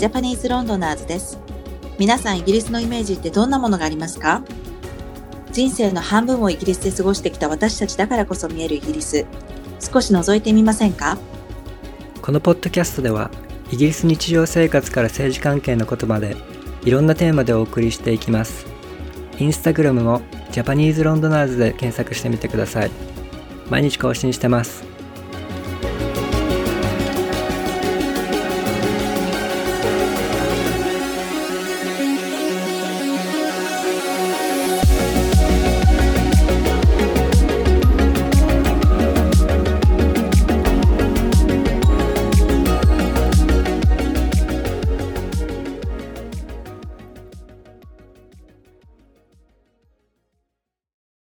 [0.00, 1.38] ジャパニーズロンドナーズです。
[1.98, 4.42] 皆さんイギリスのイメージってどんなものがありますか？
[5.52, 9.26] 人生の半分をイギリスで過ごしてきた私たちだからこそ見えるイギリス。
[9.78, 11.18] 少し覗いてみませんか？
[12.22, 13.30] このポッドキャストでは
[13.70, 16.34] イギリス日常生活から政治関係のことまで
[16.82, 18.64] いろんなテーマでお送りしていきます。
[19.38, 22.90] インスタグラムもジャパニーズロンドナーズで検索してみてください。
[23.68, 24.82] 毎日更新してます。